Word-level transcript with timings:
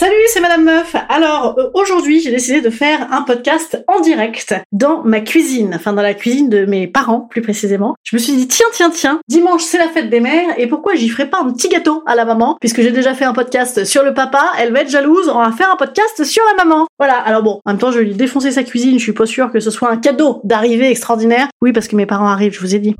Salut, 0.00 0.14
c'est 0.28 0.40
Madame 0.40 0.64
Meuf. 0.64 0.96
Alors 1.10 1.56
euh, 1.58 1.68
aujourd'hui, 1.74 2.20
j'ai 2.22 2.30
décidé 2.30 2.62
de 2.62 2.70
faire 2.70 3.12
un 3.12 3.20
podcast 3.20 3.84
en 3.86 4.00
direct 4.00 4.54
dans 4.72 5.02
ma 5.04 5.20
cuisine, 5.20 5.72
enfin 5.74 5.92
dans 5.92 6.00
la 6.00 6.14
cuisine 6.14 6.48
de 6.48 6.64
mes 6.64 6.86
parents 6.86 7.20
plus 7.20 7.42
précisément. 7.42 7.94
Je 8.02 8.16
me 8.16 8.18
suis 8.18 8.32
dit 8.32 8.48
tiens 8.48 8.64
tiens 8.72 8.88
tiens, 8.88 9.20
dimanche 9.28 9.62
c'est 9.62 9.76
la 9.76 9.88
fête 9.88 10.08
des 10.08 10.20
mères 10.20 10.54
et 10.56 10.68
pourquoi 10.68 10.94
j'y 10.94 11.10
ferais 11.10 11.28
pas 11.28 11.42
un 11.42 11.52
petit 11.52 11.68
gâteau 11.68 12.02
à 12.06 12.14
la 12.14 12.24
maman 12.24 12.56
puisque 12.60 12.80
j'ai 12.80 12.92
déjà 12.92 13.12
fait 13.12 13.26
un 13.26 13.34
podcast 13.34 13.84
sur 13.84 14.02
le 14.02 14.14
papa, 14.14 14.42
elle 14.58 14.72
va 14.72 14.80
être 14.80 14.90
jalouse, 14.90 15.28
on 15.28 15.38
va 15.38 15.52
faire 15.52 15.70
un 15.70 15.76
podcast 15.76 16.24
sur 16.24 16.42
la 16.56 16.64
maman. 16.64 16.86
Voilà. 16.98 17.18
Alors 17.18 17.42
bon, 17.42 17.60
en 17.66 17.70
même 17.72 17.78
temps, 17.78 17.92
je 17.92 17.98
vais 17.98 18.06
lui 18.06 18.14
défoncer 18.14 18.52
sa 18.52 18.62
cuisine, 18.62 18.98
je 18.98 19.02
suis 19.02 19.12
pas 19.12 19.26
sûre 19.26 19.52
que 19.52 19.60
ce 19.60 19.70
soit 19.70 19.90
un 19.90 19.98
cadeau 19.98 20.40
d'arrivée 20.44 20.90
extraordinaire. 20.90 21.48
Oui, 21.60 21.74
parce 21.74 21.88
que 21.88 21.96
mes 21.96 22.06
parents 22.06 22.28
arrivent, 22.28 22.54
je 22.54 22.60
vous 22.60 22.74
ai 22.74 22.78
dit. 22.78 22.96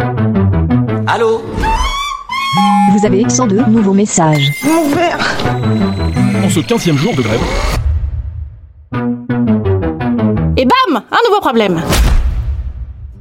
Allô? 1.06 1.41
Vous 2.92 3.06
avez 3.06 3.28
102 3.28 3.64
nouveaux 3.66 3.92
messages. 3.92 4.50
En 6.44 6.50
ce 6.50 6.60
15e 6.60 6.96
jour 6.96 7.14
de 7.14 7.22
grève, 7.22 7.40
Et 10.56 10.64
bam! 10.64 11.02
Un 11.10 11.28
nouveau 11.28 11.40
problème 11.40 11.80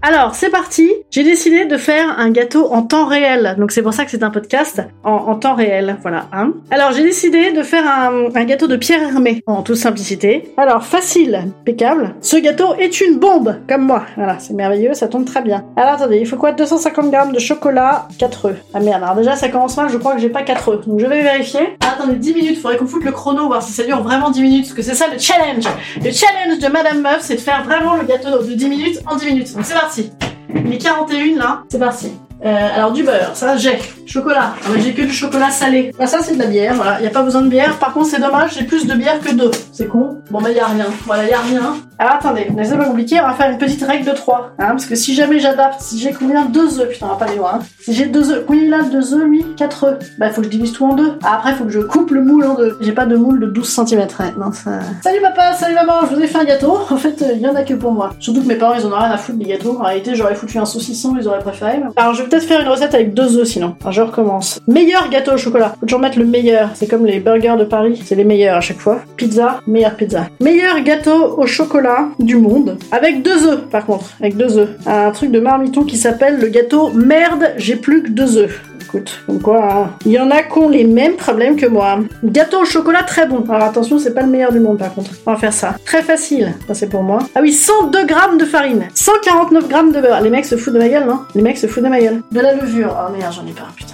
alors, 0.01 0.33
c'est 0.33 0.49
parti. 0.49 0.89
J'ai 1.11 1.23
décidé 1.23 1.65
de 1.65 1.75
faire 1.75 2.17
un 2.17 2.29
gâteau 2.29 2.71
en 2.71 2.83
temps 2.83 3.05
réel. 3.05 3.55
Donc, 3.59 3.73
c'est 3.73 3.81
pour 3.81 3.93
ça 3.93 4.05
que 4.05 4.11
c'est 4.11 4.23
un 4.23 4.29
podcast 4.29 4.81
en, 5.03 5.35
temps 5.35 5.55
réel. 5.55 5.97
Voilà. 6.01 6.27
Hein. 6.31 6.53
Alors, 6.71 6.93
j'ai 6.93 7.03
décidé 7.03 7.51
de 7.51 7.63
faire 7.63 7.83
un, 7.85 8.45
gâteau 8.45 8.67
de 8.67 8.77
Pierre 8.77 9.03
Hermé, 9.03 9.43
en 9.45 9.61
toute 9.61 9.75
simplicité. 9.75 10.53
Alors, 10.55 10.85
facile, 10.85 11.35
impeccable. 11.35 12.15
Ce 12.21 12.37
gâteau 12.37 12.75
est 12.75 13.01
une 13.01 13.19
bombe, 13.19 13.57
comme 13.67 13.81
moi. 13.81 14.05
Voilà, 14.15 14.39
c'est 14.39 14.53
merveilleux, 14.53 14.93
ça 14.93 15.09
tombe 15.09 15.25
très 15.25 15.41
bien. 15.41 15.65
Alors, 15.75 15.93
attendez, 15.93 16.19
il 16.19 16.25
faut 16.25 16.37
quoi? 16.37 16.53
250 16.53 17.11
grammes 17.11 17.33
de 17.33 17.39
chocolat, 17.39 18.07
4 18.19 18.45
œufs. 18.45 18.57
Ah 18.73 18.79
merde, 18.79 19.03
alors 19.03 19.15
déjà, 19.15 19.35
ça 19.35 19.49
commence 19.49 19.75
mal, 19.75 19.89
je 19.89 19.97
crois 19.97 20.15
que 20.15 20.21
j'ai 20.21 20.29
pas 20.29 20.43
4 20.43 20.69
œufs. 20.71 20.87
Donc, 20.87 21.01
je 21.01 21.07
vais 21.07 21.23
vérifier. 21.23 21.77
Ah, 21.81 21.95
attendez, 21.97 22.15
10 22.15 22.33
minutes, 22.35 22.61
faudrait 22.61 22.77
qu'on 22.77 22.87
foute 22.87 23.03
le 23.03 23.11
chrono, 23.11 23.47
voir 23.47 23.61
si 23.61 23.73
ça 23.73 23.83
dure 23.83 24.01
vraiment 24.01 24.31
10 24.31 24.41
minutes. 24.41 24.63
Parce 24.63 24.75
que 24.75 24.81
c'est 24.81 24.95
ça 24.95 25.07
le 25.11 25.19
challenge. 25.19 25.65
Le 25.97 26.11
challenge 26.11 26.59
de 26.61 26.67
Madame 26.69 27.01
Meuf, 27.01 27.19
c'est 27.19 27.35
de 27.35 27.41
faire 27.41 27.65
vraiment 27.65 27.95
le 27.95 28.05
gâteau 28.05 28.41
de 28.41 28.53
10 28.53 28.69
minutes 28.69 28.99
en 29.05 29.17
10 29.17 29.25
minutes. 29.25 29.53
Donc, 29.53 29.65
c'est 29.65 29.73
parti. 29.73 29.88
Il 29.97 30.73
est 30.73 30.77
41 30.77 31.37
là, 31.37 31.63
c'est 31.69 31.79
parti. 31.79 32.11
Euh, 32.45 32.67
alors 32.75 32.91
du 32.91 33.03
beurre, 33.03 33.35
ça 33.35 33.57
j'ai. 33.57 33.77
Chocolat, 34.09 34.55
ah 34.57 34.69
bah, 34.69 34.79
j'ai 34.79 34.95
que 34.95 35.03
du 35.03 35.13
chocolat 35.13 35.51
salé. 35.51 35.91
Bah 35.99 36.07
ça 36.07 36.17
c'est 36.23 36.33
de 36.33 36.39
la 36.39 36.47
bière, 36.47 36.73
voilà, 36.73 36.99
y 36.99 37.05
a 37.05 37.11
pas 37.11 37.21
besoin 37.21 37.43
de 37.43 37.47
bière. 37.47 37.77
Par 37.77 37.93
contre 37.93 38.07
c'est 38.07 38.19
dommage, 38.19 38.55
j'ai 38.57 38.65
plus 38.65 38.87
de 38.87 38.95
bière 38.95 39.19
que 39.19 39.35
d'eau. 39.35 39.51
C'est 39.71 39.85
con. 39.85 40.17
Bon 40.31 40.41
bah 40.41 40.49
y 40.49 40.59
a 40.59 40.65
rien, 40.65 40.87
voilà 41.05 41.29
y 41.29 41.33
a 41.33 41.39
rien. 41.39 41.75
Alors 41.99 42.13
attendez, 42.13 42.47
mais 42.55 42.63
c'est 42.63 42.77
pas 42.77 42.85
compliqué, 42.85 43.19
on 43.21 43.27
va 43.27 43.33
faire 43.33 43.51
une 43.51 43.59
petite 43.59 43.83
règle 43.83 44.05
de 44.05 44.15
3. 44.15 44.53
Hein, 44.57 44.69
parce 44.69 44.85
que 44.87 44.95
si 44.95 45.13
jamais 45.13 45.39
j'adapte, 45.39 45.81
si 45.81 45.99
j'ai 45.99 46.11
combien 46.11 46.45
2 46.45 46.79
œufs, 46.79 46.89
putain 46.89 47.05
on 47.05 47.09
va 47.09 47.15
pas 47.17 47.25
aller 47.25 47.35
loin. 47.35 47.55
Hein. 47.55 47.59
Si 47.81 47.93
j'ai 47.93 48.07
2 48.07 48.31
œufs, 48.31 48.45
il 48.51 48.73
a 48.73 48.81
2 48.81 49.13
œufs 49.13 49.23
lui? 49.25 49.45
4 49.55 49.83
œufs. 49.83 49.99
Bah 50.17 50.29
faut 50.31 50.41
que 50.41 50.45
je 50.45 50.51
divise 50.51 50.71
tout 50.71 50.85
en 50.85 50.95
deux. 50.95 51.19
Ah, 51.23 51.35
après 51.35 51.53
faut 51.53 51.65
que 51.65 51.69
je 51.69 51.79
coupe 51.79 52.09
le 52.09 52.23
moule 52.23 52.45
en 52.45 52.55
deux. 52.55 52.77
J'ai 52.81 52.93
pas 52.93 53.05
de 53.05 53.15
moule 53.15 53.39
de 53.39 53.45
12 53.45 53.67
cm. 53.67 54.07
non, 54.39 54.51
ça... 54.51 54.79
Salut 55.03 55.21
papa, 55.21 55.53
salut 55.53 55.75
maman, 55.75 56.07
je 56.09 56.15
vous 56.15 56.21
ai 56.21 56.27
fait 56.27 56.39
un 56.39 56.45
gâteau. 56.45 56.79
En 56.89 56.97
fait, 56.97 57.23
il 57.35 57.41
y 57.41 57.47
en 57.47 57.55
a 57.55 57.63
que 57.63 57.73
pour 57.73 57.91
moi. 57.91 58.11
Surtout 58.19 58.41
que 58.41 58.47
mes 58.47 58.55
parents 58.55 58.73
ils 58.73 58.85
en 58.85 58.91
ont 58.91 58.99
rien 58.99 59.11
à 59.11 59.17
foutre 59.17 59.37
des 59.37 59.45
gâteaux. 59.45 59.77
En 59.79 59.83
réalité 59.83 60.15
j'aurais 60.15 60.35
foutu 60.35 60.57
un 60.57 60.65
saucisson, 60.65 61.15
ils 61.19 61.27
auraient 61.27 61.39
préféré. 61.39 61.81
Alors 61.95 62.13
je 62.13 62.23
vais 62.23 62.29
peut-être 62.29 62.45
faire 62.45 62.61
une 62.61 62.69
recette 62.69 62.95
avec 62.95 63.13
deux 63.13 63.37
œufs 63.37 63.47
sinon. 63.47 63.75
Je 63.99 64.03
recommence. 64.03 64.61
Meilleur 64.67 65.09
gâteau 65.09 65.33
au 65.33 65.37
chocolat. 65.37 65.75
Faut 65.79 65.85
toujours 65.85 65.99
mettre 65.99 66.19
le 66.19 66.25
meilleur. 66.25 66.69
C'est 66.73 66.87
comme 66.87 67.05
les 67.05 67.19
burgers 67.19 67.57
de 67.59 67.65
Paris. 67.65 68.01
C'est 68.05 68.15
les 68.15 68.23
meilleurs 68.23 68.57
à 68.57 68.61
chaque 68.61 68.79
fois. 68.79 69.01
Pizza, 69.17 69.59
meilleure 69.67 69.95
pizza. 69.95 70.27
Meilleur 70.39 70.79
gâteau 70.81 71.37
au 71.37 71.45
chocolat 71.45 72.07
du 72.17 72.37
monde. 72.37 72.77
Avec 72.91 73.21
deux 73.21 73.45
œufs 73.45 73.61
par 73.69 73.85
contre. 73.85 74.11
Avec 74.21 74.37
deux 74.37 74.57
œufs. 74.57 74.69
Un 74.85 75.11
truc 75.11 75.31
de 75.31 75.39
marmiton 75.39 75.83
qui 75.83 75.97
s'appelle 75.97 76.39
le 76.39 76.47
gâteau 76.47 76.91
merde, 76.91 77.51
j'ai 77.57 77.75
plus 77.75 78.03
que 78.03 78.09
deux 78.09 78.37
œufs. 78.37 78.61
Écoute, 78.81 79.19
comme 79.27 79.39
quoi, 79.39 79.71
hein. 79.71 79.89
il 80.03 80.13
y 80.13 80.19
en 80.19 80.31
a 80.31 80.41
qui 80.41 80.57
ont 80.57 80.67
les 80.67 80.83
mêmes 80.83 81.15
problèmes 81.15 81.55
que 81.55 81.67
moi. 81.67 81.99
Gâteau 82.23 82.61
au 82.61 82.65
chocolat 82.65 83.03
très 83.03 83.27
bon. 83.27 83.43
Alors 83.47 83.67
attention, 83.67 83.99
c'est 83.99 84.15
pas 84.15 84.23
le 84.23 84.29
meilleur 84.29 84.51
du 84.51 84.59
monde 84.59 84.79
par 84.79 84.91
contre. 84.95 85.11
On 85.27 85.33
va 85.33 85.37
faire 85.37 85.53
ça. 85.53 85.75
Très 85.85 86.01
facile. 86.01 86.55
Ça 86.67 86.73
c'est 86.73 86.87
pour 86.87 87.03
moi. 87.03 87.19
Ah 87.35 87.39
oui, 87.41 87.51
102 87.51 88.05
grammes 88.05 88.39
de 88.39 88.45
farine. 88.45 88.87
149 88.95 89.67
grammes 89.67 89.91
de 89.91 90.01
beurre. 90.01 90.21
Les 90.21 90.31
mecs 90.31 90.45
se 90.45 90.55
foutent 90.57 90.73
de 90.73 90.79
ma 90.79 90.89
gueule, 90.89 91.05
non? 91.05 91.19
Les 91.35 91.43
mecs 91.43 91.57
se 91.57 91.67
foutent 91.67 91.83
de 91.83 91.89
ma 91.89 91.99
gueule. 91.99 92.21
De 92.31 92.39
la 92.39 92.53
levure. 92.53 92.97
Oh 92.97 93.11
merde, 93.15 93.31
j'en 93.31 93.45
ai 93.45 93.51
pas. 93.51 93.67
Putain. 93.75 93.88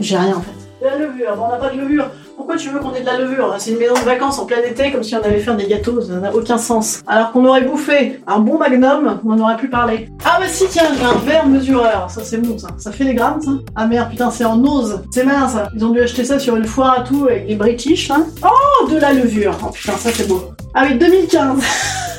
J'ai 0.00 0.16
rien 0.16 0.36
en 0.36 0.40
fait. 0.40 0.50
De 0.80 0.86
la 0.86 0.96
levure. 0.96 1.36
On 1.38 1.48
n'a 1.50 1.56
pas 1.56 1.68
de 1.70 1.78
levure. 1.78 2.10
Pourquoi 2.36 2.56
tu 2.56 2.70
veux 2.70 2.80
qu'on 2.80 2.94
ait 2.94 3.02
de 3.02 3.06
la 3.06 3.18
levure 3.18 3.54
C'est 3.58 3.72
une 3.72 3.78
maison 3.78 3.92
de 3.92 3.98
vacances 4.00 4.38
en 4.38 4.46
plein 4.46 4.62
été, 4.62 4.90
comme 4.90 5.02
si 5.02 5.14
on 5.14 5.18
avait 5.22 5.40
fait 5.40 5.54
des 5.56 5.66
gâteaux, 5.66 6.00
ça 6.00 6.14
n'a 6.14 6.34
aucun 6.34 6.56
sens. 6.56 7.02
Alors 7.06 7.32
qu'on 7.32 7.44
aurait 7.44 7.60
bouffé 7.60 8.18
un 8.26 8.38
bon 8.38 8.58
magnum, 8.58 9.20
on 9.26 9.38
aurait 9.38 9.58
pu 9.58 9.68
parler. 9.68 10.08
Ah 10.24 10.38
bah 10.40 10.46
si, 10.48 10.64
tiens, 10.70 10.84
j'ai 10.98 11.04
un 11.04 11.18
verre 11.18 11.46
mesureur, 11.46 12.10
ça 12.10 12.22
c'est 12.24 12.38
bon 12.38 12.56
ça. 12.56 12.68
Ça 12.78 12.92
fait 12.92 13.04
les 13.04 13.12
grammes 13.12 13.42
ça 13.42 13.50
Ah 13.76 13.86
merde, 13.86 14.08
putain, 14.08 14.30
c'est 14.30 14.46
en 14.46 14.58
ose. 14.64 15.02
C'est 15.10 15.24
malin 15.24 15.48
ça. 15.48 15.68
Ils 15.76 15.84
ont 15.84 15.90
dû 15.90 16.00
acheter 16.00 16.24
ça 16.24 16.38
sur 16.38 16.56
une 16.56 16.64
foire 16.64 17.00
à 17.00 17.02
tout 17.02 17.26
avec 17.28 17.46
des 17.46 17.56
British, 17.56 18.10
hein. 18.10 18.24
Oh, 18.42 18.88
de 18.88 18.96
la 18.96 19.12
levure. 19.12 19.54
Oh 19.62 19.70
putain, 19.70 19.92
ça 19.98 20.08
c'est 20.10 20.26
beau. 20.26 20.42
Ah 20.72 20.84
oui, 20.88 20.96
2015 20.96 21.58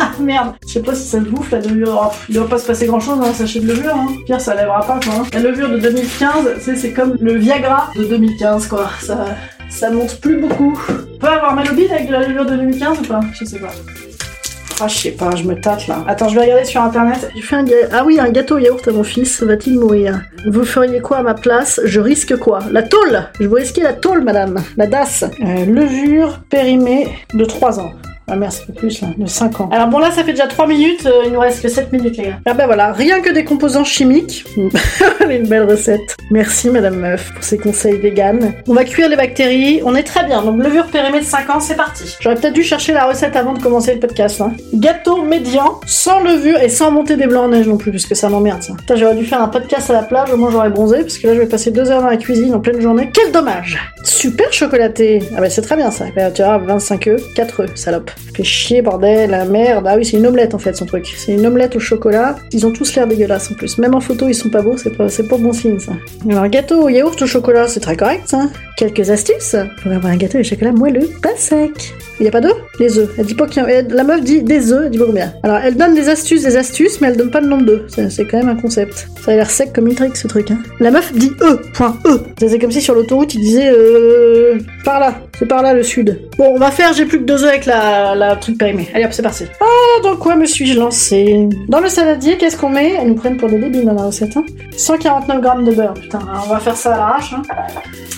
Ah 0.03 0.11
merde, 0.19 0.53
je 0.65 0.73
sais 0.73 0.79
pas 0.81 0.95
si 0.95 1.07
ça 1.07 1.19
se 1.19 1.23
bouffe 1.25 1.51
la 1.51 1.59
levure. 1.59 1.99
Oh, 2.11 2.15
il 2.27 2.35
doit 2.35 2.47
pas 2.49 2.57
se 2.57 2.65
passer 2.65 2.87
grand 2.87 2.99
chose 2.99 3.19
dans 3.19 3.25
un 3.25 3.33
sachet 3.33 3.59
de 3.59 3.67
levure. 3.67 3.93
Hein. 3.95 4.07
Pire, 4.25 4.41
ça 4.41 4.55
lèvera 4.55 4.79
pas 4.79 4.99
quoi. 5.03 5.13
hein. 5.19 5.23
La 5.33 5.39
levure 5.39 5.69
de 5.69 5.77
2015, 5.77 6.33
c'est 6.75 6.91
comme 6.91 7.15
le 7.21 7.33
Viagra 7.35 7.89
de 7.95 8.03
2015 8.05 8.67
quoi. 8.67 8.89
Ça, 9.01 9.25
ça 9.69 9.91
monte 9.91 10.19
plus 10.19 10.37
beaucoup. 10.37 10.79
On 10.89 11.17
peut 11.19 11.27
avoir 11.27 11.53
mal 11.55 11.69
au 11.71 11.75
bide 11.75 11.91
avec 11.91 12.09
la 12.09 12.25
levure 12.27 12.45
de 12.45 12.55
2015 12.55 12.99
ou 12.99 13.03
pas? 13.03 13.19
Je 13.39 13.45
sais 13.45 13.59
pas. 13.59 13.69
Ah, 14.83 14.87
je 14.87 14.97
sais 14.97 15.11
pas, 15.11 15.35
je 15.35 15.43
me 15.43 15.53
tâte 15.61 15.85
là. 15.87 16.03
Attends, 16.07 16.27
je 16.29 16.33
vais 16.33 16.41
regarder 16.41 16.65
sur 16.65 16.81
internet. 16.81 17.29
J'ai 17.35 17.41
fait 17.43 17.55
un 17.55 17.65
Ah 17.93 18.03
oui, 18.03 18.19
un 18.19 18.31
gâteau 18.31 18.55
au 18.55 18.57
yaourt 18.57 18.87
à 18.87 18.91
mon 18.91 19.03
fils. 19.03 19.43
Va-t-il 19.43 19.79
mourir? 19.79 20.21
Vous 20.49 20.65
feriez 20.65 21.01
quoi 21.01 21.17
à 21.17 21.21
ma 21.21 21.35
place? 21.35 21.79
Je 21.85 21.99
risque 21.99 22.35
quoi? 22.37 22.61
La 22.71 22.81
tôle 22.81 23.27
Je 23.39 23.45
vous 23.45 23.53
risquez 23.55 23.83
la 23.83 23.93
tôle, 23.93 24.23
madame. 24.23 24.55
La 24.77 24.87
DAS. 24.87 25.23
Euh, 25.23 25.65
levure 25.65 26.39
périmée 26.49 27.07
de 27.35 27.45
3 27.45 27.79
ans. 27.79 27.91
Ah 28.33 28.37
merde, 28.37 28.53
fait 28.53 28.71
plus 28.71 29.01
là, 29.01 29.09
de 29.17 29.25
5 29.25 29.59
ans. 29.59 29.69
Alors 29.73 29.87
bon 29.87 29.99
là 29.99 30.09
ça 30.09 30.23
fait 30.23 30.31
déjà 30.31 30.47
3 30.47 30.65
minutes, 30.65 31.05
euh, 31.05 31.23
il 31.25 31.33
nous 31.33 31.39
reste 31.41 31.61
que 31.61 31.67
7 31.67 31.91
minutes 31.91 32.15
les 32.15 32.23
gars. 32.23 32.39
Ah 32.45 32.53
bah 32.53 32.65
voilà, 32.65 32.93
rien 32.93 33.19
que 33.19 33.29
des 33.29 33.43
composants 33.43 33.83
chimiques. 33.83 34.45
une 35.29 35.47
belle 35.47 35.69
recette. 35.69 36.15
Merci 36.29 36.69
Madame 36.69 36.95
Meuf 36.95 37.33
pour 37.33 37.43
ces 37.43 37.57
conseils 37.57 37.97
véganes. 37.97 38.53
On 38.69 38.73
va 38.73 38.85
cuire 38.85 39.09
les 39.09 39.17
bactéries, 39.17 39.81
on 39.83 39.95
est 39.95 40.03
très 40.03 40.25
bien. 40.25 40.41
Donc 40.43 40.63
levure 40.63 40.85
périmée 40.85 41.19
de 41.19 41.25
5 41.25 41.49
ans, 41.49 41.59
c'est 41.59 41.75
parti. 41.75 42.15
J'aurais 42.21 42.35
peut-être 42.35 42.53
dû 42.53 42.63
chercher 42.63 42.93
la 42.93 43.05
recette 43.05 43.35
avant 43.35 43.51
de 43.51 43.61
commencer 43.61 43.93
le 43.93 43.99
podcast. 43.99 44.39
Hein. 44.39 44.53
Gâteau 44.73 45.23
médian, 45.23 45.81
sans 45.85 46.21
levure 46.21 46.59
et 46.61 46.69
sans 46.69 46.89
monter 46.89 47.17
des 47.17 47.27
blancs 47.27 47.43
en 47.43 47.49
neige 47.49 47.67
non 47.67 47.75
plus, 47.75 47.91
parce 47.91 48.05
que 48.05 48.15
ça 48.15 48.29
m'emmerde 48.29 48.63
ça. 48.63 48.75
Putain, 48.75 48.95
j'aurais 48.95 49.15
dû 49.15 49.25
faire 49.25 49.41
un 49.41 49.49
podcast 49.49 49.89
à 49.89 49.93
la 49.93 50.03
plage, 50.03 50.31
au 50.31 50.37
moins 50.37 50.51
j'aurais 50.51 50.69
bronzé, 50.69 51.01
parce 51.01 51.17
que 51.17 51.27
là 51.27 51.33
je 51.35 51.39
vais 51.39 51.47
passer 51.47 51.71
2 51.71 51.91
heures 51.91 52.01
dans 52.01 52.07
la 52.07 52.17
cuisine 52.17 52.53
en 52.53 52.61
pleine 52.61 52.79
journée. 52.79 53.09
Quel 53.13 53.33
dommage 53.33 53.77
Super 54.05 54.53
chocolaté 54.53 55.21
Ah 55.35 55.41
bah 55.41 55.49
c'est 55.49 55.61
très 55.61 55.75
bien 55.75 55.91
ça. 55.91 56.05
Bah, 56.15 56.31
tu 56.31 56.43
vois, 56.43 56.57
25 56.59 57.07
œufs, 57.07 57.33
4 57.35 57.63
œufs, 57.63 57.75
salope. 57.75 58.11
Fait 58.35 58.43
chier, 58.43 58.81
bordel, 58.81 59.29
la 59.29 59.45
merde. 59.45 59.85
Ah 59.89 59.95
oui, 59.97 60.05
c'est 60.05 60.17
une 60.17 60.25
omelette 60.27 60.53
en 60.53 60.57
fait 60.59 60.73
son 60.75 60.85
truc. 60.85 61.05
C'est 61.17 61.33
une 61.33 61.45
omelette 61.45 61.75
au 61.75 61.79
chocolat. 61.79 62.35
Ils 62.53 62.65
ont 62.65 62.71
tous 62.71 62.95
l'air 62.95 63.05
dégueulasses 63.07 63.51
en 63.51 63.55
plus. 63.55 63.77
Même 63.77 63.93
en 63.93 63.99
photo, 63.99 64.27
ils 64.29 64.33
sont 64.35 64.49
pas 64.49 64.61
beaux, 64.61 64.77
c'est 64.77 64.95
pas, 64.95 65.07
pas 65.07 65.37
bon 65.37 65.51
signe 65.53 65.79
ça. 65.79 65.91
Alors, 66.29 66.47
gâteau 66.47 66.83
au 66.83 66.89
yaourt 66.89 67.21
au 67.21 67.25
chocolat, 67.27 67.67
c'est 67.67 67.79
très 67.81 67.97
correct 67.97 68.23
ça. 68.27 68.49
Quelques 68.77 69.09
astuces 69.09 69.55
pour 69.83 69.91
avoir 69.91 70.13
un 70.13 70.17
gâteau 70.17 70.39
au 70.39 70.43
chocolat 70.43 70.71
moelleux, 70.71 71.09
pas 71.21 71.35
sec. 71.35 71.93
Il 72.19 72.25
y 72.25 72.27
a 72.27 72.31
pas 72.31 72.41
d'œufs 72.41 72.53
Les 72.79 72.97
œufs. 72.99 73.09
Elle 73.17 73.25
dit 73.25 73.33
pas 73.35 73.47
qu'il 73.47 73.61
a- 73.63 73.81
La 73.81 74.03
meuf 74.03 74.21
dit 74.23 74.43
des 74.43 74.71
œufs, 74.71 74.83
elle 74.85 74.91
dit 74.91 74.97
pas 74.99 75.05
combien. 75.05 75.33
Alors 75.43 75.57
elle 75.57 75.75
donne 75.75 75.93
des 75.95 76.07
astuces, 76.07 76.43
des 76.43 76.55
astuces, 76.55 77.01
mais 77.01 77.07
elle 77.09 77.17
donne 77.17 77.31
pas 77.31 77.41
le 77.41 77.47
nombre 77.47 77.65
d'œufs. 77.65 77.81
C'est 78.09 78.25
quand 78.25 78.37
même 78.37 78.49
un 78.49 78.55
concept. 78.55 79.07
Ça 79.25 79.31
a 79.31 79.35
l'air 79.35 79.49
sec 79.49 79.73
comme 79.73 79.87
une 79.87 79.95
trick 79.95 80.15
ce 80.15 80.27
truc. 80.27 80.51
Hein. 80.51 80.59
La 80.79 80.91
meuf 80.91 81.11
dit 81.13 81.31
E, 81.41 81.59
point 81.73 81.97
E. 82.05 82.19
C'est 82.39 82.59
comme 82.59 82.71
si 82.71 82.81
sur 82.81 82.93
l'autoroute 82.95 83.33
il 83.35 83.41
disait 83.41 83.71
euh, 83.71 84.57
par 84.85 84.99
là. 84.99 85.15
C'est 85.37 85.47
par 85.47 85.63
là 85.63 85.73
le 85.73 85.81
sud. 85.83 86.19
Bon, 86.37 86.51
on 86.53 86.59
va 86.59 86.69
faire, 86.71 86.93
j'ai 86.93 87.05
plus 87.05 87.19
que 87.19 87.23
deux 87.25 87.43
œufs 87.43 87.49
avec 87.49 87.65
la, 87.65 88.00
la 88.15 88.35
truc 88.35 88.57
périmée. 88.57 88.89
Allez 88.93 89.05
hop, 89.05 89.13
c'est 89.13 89.21
parti. 89.21 89.45
Ah, 89.59 90.01
dans 90.03 90.15
quoi 90.15 90.35
me 90.35 90.45
suis-je 90.45 90.77
lancé? 90.77 91.47
Dans 91.67 91.79
le 91.79 91.89
saladier, 91.89 92.37
qu'est-ce 92.37 92.57
qu'on 92.57 92.69
met? 92.69 92.93
Elles 92.99 93.07
nous 93.07 93.15
prennent 93.15 93.37
pour 93.37 93.49
des 93.49 93.59
débiles 93.59 93.85
dans 93.85 93.93
la 93.93 94.05
recette. 94.05 94.35
Hein 94.37 94.45
149 94.75 95.41
grammes 95.41 95.65
de 95.65 95.71
beurre, 95.71 95.93
putain, 95.93 96.19
on 96.45 96.49
va 96.49 96.59
faire 96.59 96.75
ça 96.75 96.93
à 96.93 96.97
l'arrache. 96.97 97.33
Hein. 97.33 97.41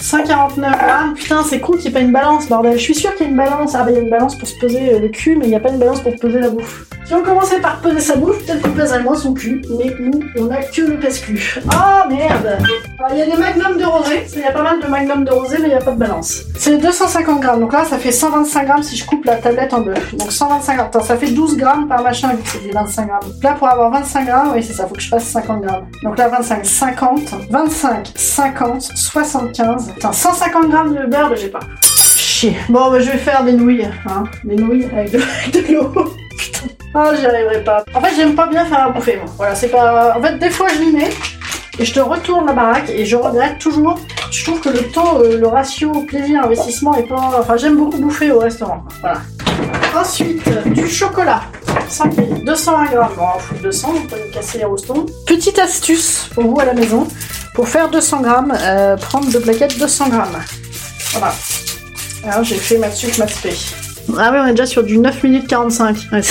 149 0.02 0.72
grammes, 0.72 1.14
putain, 1.14 1.44
c'est 1.44 1.60
con 1.60 1.74
qu'il 1.74 1.82
n'y 1.82 1.88
ait 1.88 1.92
pas 1.92 2.00
une 2.02 2.12
balance, 2.12 2.48
bordel. 2.48 2.78
Je 2.78 2.84
suis 2.84 2.96
sûre 2.96 3.14
qu'il 3.16 3.26
y 3.26 3.30
a 3.30 3.32
une 3.32 3.38
balance. 3.38 3.76
Ah, 3.76 3.84
bah, 3.84 3.92
il 3.92 3.96
y 3.96 3.98
a 3.98 4.02
une 4.02 4.10
balance 4.10 4.38
pour 4.38 4.48
se 4.48 4.58
peser 4.60 5.00
le 5.00 5.08
cul, 5.10 5.36
mais 5.38 5.46
il 5.46 5.50
n'y 5.50 5.56
a 5.56 5.60
pas 5.60 5.70
une 5.70 5.80
balance 5.80 6.02
pour 6.02 6.16
peser 6.16 6.40
la 6.40 6.50
bouffe. 6.50 6.86
Si 7.14 7.20
on 7.20 7.22
commençait 7.22 7.60
par 7.60 7.80
peser 7.80 8.00
sa 8.00 8.16
bouffe, 8.16 8.44
peut-être 8.44 8.64
qu'on 8.64 8.72
pèserait 8.72 9.04
moins 9.04 9.16
son 9.16 9.36
cul, 9.36 9.62
mais 9.78 9.94
nous, 10.00 10.20
on 10.36 10.50
a 10.50 10.64
que 10.64 10.82
le 10.82 10.98
pèse-cul. 10.98 11.62
Ah, 11.72 12.08
merde 12.10 12.58
Alors, 12.98 13.12
Il 13.12 13.20
y 13.20 13.22
a 13.22 13.26
des 13.28 13.38
magnums 13.40 13.78
de 13.78 13.86
rosé, 13.86 14.26
il 14.34 14.42
y 14.42 14.44
a 14.44 14.52
pas 14.52 14.64
mal 14.64 14.82
de 14.82 14.88
magnums 14.88 15.24
de 15.24 15.30
rosé, 15.30 15.58
mais 15.60 15.66
il 15.68 15.70
n'y 15.70 15.76
a 15.76 15.82
pas 15.82 15.92
de 15.92 16.00
balance. 16.00 16.42
C'est 16.58 16.76
250 16.76 17.40
grammes, 17.40 17.60
donc 17.60 17.72
là, 17.72 17.86
ça 17.86 18.00
fait 18.00 18.12
125 18.12 18.66
grammes 18.66 18.82
si 18.82 18.98
je 18.98 19.06
coupe 19.06 19.26
la 19.26 19.36
tablette 19.36 19.76
en 19.76 19.82
deux. 19.82 19.94
Donc 20.14 20.32
125 20.32 20.76
grammes, 20.76 20.88
Attends, 20.88 21.04
ça 21.04 21.16
fait 21.16 21.30
12 21.30 21.56
grammes 21.56 21.88
par 21.88 22.02
machin, 22.02 22.32
c'est 22.46 22.64
des 22.64 22.72
25 22.72 23.06
grammes. 23.06 23.32
Là, 23.44 23.54
pour 23.60 23.68
avoir 23.70 23.92
25 23.92 24.26
grammes, 24.26 24.52
oui, 24.56 24.64
c'est 24.64 24.74
ça, 24.74 24.88
faut 24.88 24.96
que 24.96 25.02
je 25.02 25.10
fasse 25.10 25.26
50 25.26 25.62
grammes. 25.62 25.86
Donc 26.02 26.18
là, 26.18 26.30
25, 26.30 26.66
50, 26.66 27.22
25, 27.52 28.12
50, 28.16 28.82
75. 28.82 29.92
Putain, 29.94 30.12
150 30.12 30.68
grammes 30.68 30.96
de 30.96 31.06
beurre, 31.06 31.36
j'ai 31.36 31.50
pas. 31.50 31.60
Chier. 32.18 32.58
Bon, 32.70 32.90
bah, 32.90 33.00
je 33.00 33.12
vais 33.12 33.20
faire 33.20 33.44
des 33.44 33.54
nouilles, 33.54 33.86
hein. 34.08 34.24
Des 34.44 34.56
nouilles 34.56 34.86
avec 34.86 35.12
de, 35.12 35.20
de 35.52 35.74
l'eau. 35.74 35.94
Putain. 36.40 36.73
Ah, 36.96 37.12
j'y 37.20 37.26
arriverai 37.26 37.64
pas. 37.64 37.84
En 37.96 38.02
fait, 38.02 38.16
j'aime 38.16 38.36
pas 38.36 38.48
bien 38.48 38.66
faire 38.66 38.86
à 38.86 38.90
bouffer, 38.90 39.18
moi. 39.18 39.26
Voilà, 39.38 39.56
c'est 39.56 39.70
pas. 39.70 40.16
En 40.16 40.22
fait, 40.22 40.38
des 40.38 40.50
fois, 40.50 40.68
je 40.70 40.80
m'y 40.80 40.92
mets. 40.92 41.10
Et 41.80 41.86
je 41.86 41.94
te 41.94 42.00
retourne 42.00 42.46
la 42.46 42.54
baraque 42.54 42.90
et 42.92 43.04
je 43.04 43.16
regrette 43.16 43.58
toujours. 43.58 44.00
Je 44.30 44.44
trouve 44.44 44.62
que 44.62 44.70
le 44.70 44.84
taux, 44.92 45.24
euh, 45.24 45.40
le 45.40 45.48
ratio 45.48 45.92
plaisir-investissement 46.08 46.94
est 46.96 47.08
pas. 47.08 47.32
Enfin, 47.40 47.58
j'aime 47.58 47.78
beaucoup 47.78 47.98
bouffer 47.98 48.32
au 48.32 48.40
restaurant. 48.40 48.84
Voilà. 49.02 49.22
Ensuite, 50.00 50.48
du 50.68 50.88
chocolat. 50.88 51.42
5 51.90 52.16
ml, 52.18 52.44
220 52.46 52.86
grammes. 52.86 53.12
Bon, 53.18 53.24
on 53.36 53.40
fout 53.40 53.62
200, 53.62 53.94
on 53.96 54.08
peut 54.08 54.16
nous 54.24 54.32
casser 54.32 54.60
les 54.60 54.66
rostons. 54.66 55.06
Petite 55.26 55.58
astuce 55.58 56.30
pour 56.36 56.44
vous 56.44 56.60
à 56.60 56.66
la 56.66 56.74
maison. 56.74 57.08
Pour 57.56 57.68
faire 57.68 57.90
200 57.90 58.22
grammes, 58.22 58.54
euh, 58.56 58.96
prendre 58.98 59.32
deux 59.32 59.40
plaquettes 59.40 59.78
200 59.80 60.10
grammes. 60.10 60.44
Voilà. 61.14 61.34
Alors, 62.24 62.44
j'ai 62.44 62.56
fait 62.56 62.78
maths 62.78 62.94
sup, 62.96 63.18
maths 63.18 63.32
spé. 63.32 63.52
Ah 64.18 64.30
oui, 64.32 64.40
on 64.42 64.48
est 64.48 64.52
déjà 64.52 64.66
sur 64.66 64.84
du 64.84 64.98
9 64.98 65.24
minutes 65.24 65.48
45. 65.48 65.96
Ouais, 66.12 66.22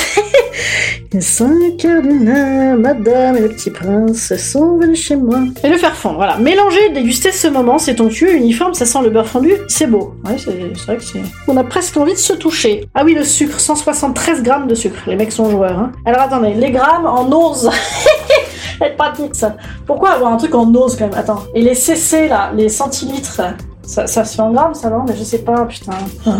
Les 1.12 1.20
5 1.20 1.84
heures 1.84 2.78
madame 2.78 3.36
et 3.36 3.40
le 3.40 3.48
petit 3.48 3.70
prince 3.70 4.34
sont 4.36 4.78
venus 4.78 5.00
chez 5.00 5.16
moi. 5.16 5.40
Et 5.62 5.68
le 5.68 5.76
faire 5.76 5.94
fondre, 5.94 6.16
voilà. 6.16 6.36
Mélanger, 6.36 6.90
déguster 6.90 7.32
ce 7.32 7.48
moment, 7.48 7.78
c'est 7.78 8.00
onctueux, 8.00 8.34
uniforme, 8.34 8.74
ça 8.74 8.86
sent 8.86 8.98
le 9.02 9.10
beurre 9.10 9.26
fondu, 9.26 9.52
c'est 9.68 9.86
beau. 9.86 10.14
Ouais, 10.24 10.36
c'est 10.38 10.52
c'est 10.76 10.86
vrai 10.86 10.96
que 10.96 11.02
c'est... 11.02 11.20
On 11.48 11.56
a 11.56 11.64
presque 11.64 11.96
envie 11.96 12.14
de 12.14 12.18
se 12.18 12.32
toucher. 12.32 12.88
Ah 12.94 13.04
oui, 13.04 13.14
le 13.14 13.24
sucre, 13.24 13.60
173 13.60 14.42
grammes 14.42 14.66
de 14.68 14.74
sucre. 14.74 14.96
Les 15.06 15.16
mecs 15.16 15.32
sont 15.32 15.50
joueurs, 15.50 15.78
hein. 15.78 15.92
Alors 16.06 16.22
attendez, 16.22 16.54
les 16.54 16.70
grammes 16.70 17.06
en 17.06 17.30
ose. 17.30 17.70
être 18.80 18.96
pratique 18.96 19.34
ça. 19.34 19.56
Pourquoi 19.86 20.10
avoir 20.10 20.32
un 20.32 20.36
truc 20.36 20.54
en 20.54 20.72
ose 20.74 20.96
quand 20.96 21.08
même? 21.08 21.18
Attends. 21.18 21.44
Et 21.54 21.62
les 21.62 21.74
CC 21.74 22.28
là, 22.28 22.52
les 22.54 22.68
centilitres, 22.68 23.40
ça, 23.92 24.06
ça 24.06 24.24
se 24.24 24.36
fait 24.36 24.42
en 24.42 24.52
grammes 24.52 24.72
ça 24.74 24.88
non 24.88 25.04
Mais 25.06 25.14
je 25.14 25.22
sais 25.22 25.40
pas, 25.40 25.66
putain. 25.66 25.92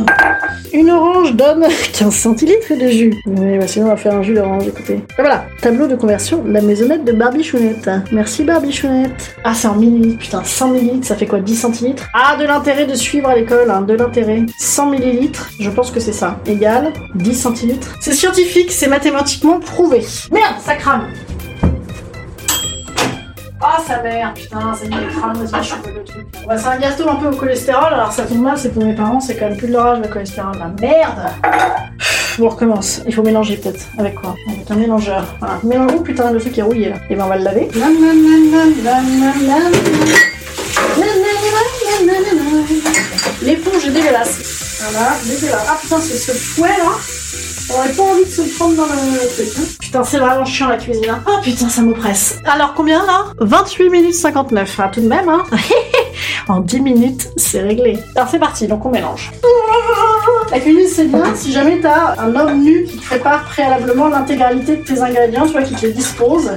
Une 0.72 0.90
orange 0.90 1.34
donne 1.34 1.66
15 1.93 2.14
centilitres 2.14 2.72
de 2.75 2.88
jus. 2.88 3.22
Mais 3.26 3.58
bah, 3.58 3.66
sinon 3.66 3.87
on 3.87 3.88
va 3.90 3.96
faire 3.96 4.14
un 4.14 4.22
jus 4.22 4.32
d'orange, 4.32 4.66
écoutez. 4.66 4.94
Et 4.94 5.20
voilà, 5.20 5.44
tableau 5.60 5.87
de 5.87 5.94
conversion, 5.94 6.43
la 6.46 6.62
maisonnette 6.62 7.04
de 7.04 7.12
Barbichounette. 7.12 7.90
Merci 8.10 8.44
Barbichounette. 8.44 9.37
Ah 9.44 9.52
c'est 9.54 9.69
en 9.69 9.75
millilitres, 9.75 10.19
putain, 10.19 10.43
100 10.43 10.69
millilitres, 10.69 11.06
ça 11.06 11.14
fait 11.14 11.26
quoi 11.26 11.40
10 11.40 11.54
centilitres? 11.54 12.08
Ah 12.14 12.37
de 12.37 12.44
l'intérêt 12.44 12.87
de 12.87 12.94
suivre 12.94 13.28
à 13.28 13.34
l'école, 13.34 13.70
hein, 13.70 13.82
de 13.82 13.93
l'intérêt. 13.93 14.46
100 14.58 14.87
millilitres, 14.88 15.50
je 15.60 15.69
pense 15.69 15.90
que 15.90 16.00
c'est 16.00 16.12
ça, 16.12 16.38
égale 16.46 16.93
10 17.16 17.34
centilitres. 17.34 17.94
C'est 18.00 18.14
scientifique, 18.14 18.72
c'est 18.72 18.88
mathématiquement 18.88 19.60
prouvé. 19.60 20.06
Merde, 20.31 20.54
ça 20.64 20.75
crame 20.75 21.04
ah, 23.74 23.82
sa 23.86 24.02
mère, 24.02 24.34
putain, 24.34 24.74
ça 24.74 24.84
est, 24.84 25.19
crame, 25.19 25.44
vas-y, 25.44 25.64
je 25.64 25.74
le 25.90 26.04
truc. 26.04 26.26
Bah, 26.46 26.58
c'est 26.58 26.69
un 26.69 26.78
gâteau 26.78 27.08
un 27.08 27.16
peu 27.16 27.28
au 27.28 27.36
cholestérol, 27.36 27.92
alors 27.92 28.12
ça 28.12 28.24
tombe 28.24 28.42
mal, 28.42 28.58
c'est 28.58 28.70
pour 28.70 28.84
mes 28.84 28.94
parents, 28.94 29.20
c'est 29.20 29.36
quand 29.36 29.48
même 29.48 29.56
plus 29.56 29.69
de 29.69 29.72
leur 29.72 29.86
âge 29.86 29.98
le 30.00 30.08
cholestérol. 30.08 30.52
La 30.58 30.69
merde 30.80 31.30
on 32.40 32.48
recommence. 32.48 33.02
Il 33.06 33.14
faut 33.14 33.22
mélanger 33.22 33.56
peut-être. 33.56 33.84
Avec 33.98 34.14
quoi 34.14 34.34
Avec 34.48 34.70
un 34.70 34.76
mélangeur. 34.76 35.24
Voilà. 35.38 35.58
Mélange. 35.62 35.90
Oh 35.96 36.00
putain, 36.00 36.32
le 36.32 36.40
truc 36.40 36.56
est 36.56 36.62
rouillé 36.62 36.88
là. 36.88 36.96
Et 37.10 37.14
ben 37.14 37.24
on 37.24 37.28
va 37.28 37.36
le 37.36 37.44
laver. 37.44 37.69
La, 37.74 37.86
la, 37.86 37.90
la, 37.90 38.14
la, 38.50 38.64
la, 38.64 39.00
la, 39.00 39.32
la. 39.46 39.58
La, 40.98 41.06
la, 41.06 41.12
la, 41.12 41.62
la, 42.06 42.12
la, 42.12 42.20
la. 42.20 43.42
L'éponge 43.42 43.86
est 43.86 43.90
dégueulasse. 43.90 44.80
Voilà, 44.90 45.12
dégueulasse. 45.25 45.66
Ah 45.68 45.78
putain, 45.80 45.98
c'est 46.00 46.16
ce 46.16 46.32
fouet 46.32 46.68
là 46.68 47.21
on 47.72 47.78
aurait 47.78 47.92
pas 47.92 48.02
envie 48.02 48.24
de 48.24 48.30
se 48.30 48.42
prendre 48.56 48.76
dans 48.76 48.84
le 48.84 49.28
truc. 49.34 49.48
Hein. 49.58 49.62
Putain, 49.80 50.04
c'est 50.04 50.19
vraiment 50.19 50.44
chiant 50.44 50.69
la 50.69 50.76
cuisine. 50.76 51.10
Hein. 51.10 51.22
Ah 51.26 51.40
putain, 51.42 51.69
ça 51.69 51.82
m'oppresse. 51.82 52.38
Alors 52.44 52.74
combien 52.74 53.04
là? 53.06 53.26
28 53.38 53.90
minutes 53.90 54.14
59. 54.14 54.74
Ah, 54.78 54.90
tout 54.92 55.00
de 55.00 55.08
même, 55.08 55.28
hein. 55.28 55.44
en 56.48 56.60
10 56.60 56.80
minutes, 56.80 57.28
c'est 57.36 57.60
réglé. 57.60 57.98
Alors 58.16 58.28
c'est 58.28 58.38
parti, 58.38 58.66
donc 58.66 58.84
on 58.84 58.90
mélange. 58.90 59.30
La 60.50 60.60
cuisine, 60.60 60.88
c'est 60.88 61.06
bien 61.06 61.34
si 61.34 61.52
jamais 61.52 61.80
t'as 61.80 62.20
un 62.20 62.34
homme 62.34 62.62
nu 62.62 62.84
qui 62.84 62.98
te 62.98 63.04
prépare 63.04 63.44
préalablement 63.44 64.08
l'intégralité 64.08 64.76
de 64.76 64.82
tes 64.82 65.00
ingrédients, 65.00 65.46
tu 65.46 65.52
vois, 65.52 65.62
qui 65.62 65.75
te 65.75 65.86
les 65.86 65.92
dispose 65.92 66.50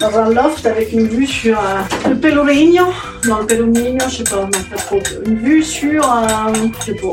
dans 0.00 0.18
un 0.18 0.30
loft 0.30 0.64
avec 0.64 0.92
une 0.92 1.06
vue 1.06 1.26
sur 1.26 1.58
euh, 1.58 2.08
le 2.08 2.16
Pelorigno. 2.16 2.86
Non, 3.26 3.40
le 3.40 3.46
Pelorigno, 3.46 4.04
je 4.08 4.16
sais 4.16 4.24
pas, 4.24 4.36
non, 4.36 4.50
pas 4.70 4.76
trop. 4.76 5.00
Une 5.26 5.36
vue 5.36 5.62
sur, 5.62 6.02
euh, 6.02 6.54
je 6.80 6.84
sais 6.86 6.94
pas. 6.94 7.10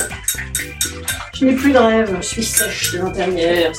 Je 1.39 1.45
n'ai 1.45 1.53
plus 1.53 1.71
de 1.71 1.77
rêve, 1.77 2.17
je 2.19 2.25
suis 2.25 2.43
sèche 2.43 2.93
de 2.93 2.97
l'intérieur. 2.97 3.71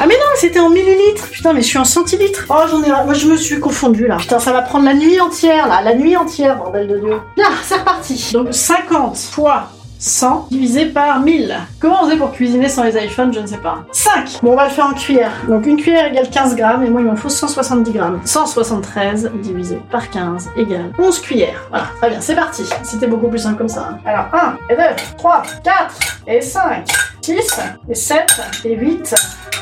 Ah 0.00 0.06
mais 0.08 0.14
non, 0.14 0.26
c'était 0.34 0.58
en 0.58 0.70
millilitres. 0.70 1.28
Putain, 1.30 1.52
mais 1.52 1.62
je 1.62 1.66
suis 1.68 1.78
en 1.78 1.84
centilitres. 1.84 2.46
Oh, 2.48 2.62
j'en 2.68 2.82
ai... 2.82 2.88
Moi, 2.88 3.14
je 3.14 3.28
me 3.28 3.36
suis 3.36 3.60
confondue, 3.60 4.08
là. 4.08 4.16
Putain, 4.16 4.40
ça 4.40 4.52
va 4.52 4.62
prendre 4.62 4.86
la 4.86 4.94
nuit 4.94 5.20
entière, 5.20 5.68
là. 5.68 5.82
La 5.82 5.94
nuit 5.94 6.16
entière, 6.16 6.56
bordel 6.56 6.88
de 6.88 6.98
Dieu. 6.98 7.20
Là, 7.36 7.50
c'est 7.62 7.76
reparti. 7.76 8.30
Donc, 8.32 8.52
50 8.52 9.16
fois 9.18 9.68
100 9.98 10.48
divisé 10.50 10.86
par 10.86 11.20
1000. 11.20 11.54
Comment 11.80 12.02
on 12.02 12.06
faisait 12.06 12.16
pour 12.18 12.32
cuisiner 12.32 12.68
sans 12.68 12.82
les 12.84 12.96
iPhones 13.04 13.32
Je 13.32 13.40
ne 13.40 13.46
sais 13.46 13.56
pas. 13.58 13.78
5 13.92 14.40
Bon, 14.42 14.52
on 14.52 14.56
va 14.56 14.64
le 14.64 14.70
faire 14.70 14.86
en 14.86 14.92
cuillère. 14.92 15.32
Donc, 15.48 15.66
une 15.66 15.76
cuillère 15.76 16.06
égale 16.06 16.28
15 16.30 16.54
grammes, 16.56 16.84
et 16.84 16.90
moi, 16.90 17.00
il 17.00 17.06
m'en 17.06 17.16
faut 17.16 17.28
170 17.28 17.90
grammes. 17.92 18.20
173 18.24 19.30
divisé 19.42 19.80
par 19.90 20.10
15 20.10 20.50
égale 20.56 20.92
11 20.98 21.20
cuillères. 21.20 21.66
Voilà, 21.70 21.86
très 21.98 22.10
bien, 22.10 22.20
c'est 22.20 22.34
parti. 22.34 22.62
C'était 22.82 23.06
beaucoup 23.06 23.28
plus 23.28 23.38
simple 23.38 23.56
comme 23.58 23.68
ça. 23.68 23.88
hein. 23.92 23.98
Alors, 24.04 24.26
1 24.32 24.56
et 24.70 24.76
2, 24.76 24.82
3, 25.18 25.42
4 25.64 25.94
et 26.26 26.40
5, 26.40 26.88
6 27.22 27.60
et 27.88 27.94
7 27.94 28.40
et 28.64 28.76
8. 28.76 29.14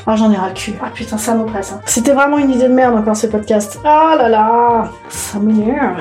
Oh, 0.07 0.13
j'en 0.17 0.31
ai 0.33 0.37
ras 0.37 0.49
le 0.49 0.55
cul. 0.55 0.75
Ah 0.83 0.91
putain, 0.93 1.17
ça 1.17 1.35
m'oppresse. 1.35 1.73
hein. 1.73 1.81
C'était 1.87 2.13
vraiment 2.13 2.37
une 2.39 2.51
idée 2.51 2.69
de 2.69 2.75
merde 2.75 2.95
encore 2.95 3.17
ce 3.17 3.27
podcast. 3.27 3.79
Ah 3.85 4.15
là 4.19 4.29
là, 4.29 4.91
ça 5.09 5.39
m'énerve. 5.39 5.99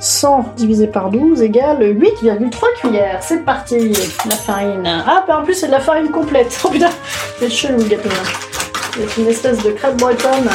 100 0.00 0.54
divisé 0.56 0.86
par 0.86 1.10
12 1.10 1.42
égale 1.42 1.80
8,3 1.82 2.50
cuillères. 2.80 3.18
C'est 3.22 3.44
parti. 3.44 3.92
La 4.28 4.36
farine. 4.36 4.86
Ah, 5.06 5.24
bah 5.26 5.40
en 5.40 5.44
plus, 5.44 5.54
c'est 5.54 5.66
de 5.66 5.72
la 5.72 5.80
farine 5.80 6.10
complète. 6.10 6.58
Oh 6.64 6.68
putain, 6.70 6.90
c'est 7.38 7.50
chelou 7.50 7.78
le 7.78 7.84
gâteau. 7.84 8.08
là. 8.08 8.14
C'est 8.94 9.20
une 9.22 9.28
espèce 9.28 9.62
de 9.62 9.70
crêpe 9.70 9.96
bretonne 9.96 10.48